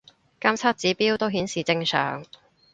[0.39, 2.25] 監測指標都顯示正常